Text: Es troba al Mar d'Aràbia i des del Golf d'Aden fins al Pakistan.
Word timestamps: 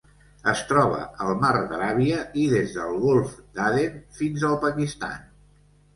Es 0.51 0.61
troba 0.69 1.01
al 1.25 1.33
Mar 1.43 1.51
d'Aràbia 1.73 2.23
i 2.43 2.47
des 2.55 2.73
del 2.79 2.97
Golf 3.05 3.35
d'Aden 3.59 4.03
fins 4.21 4.47
al 4.49 4.57
Pakistan. 4.69 5.21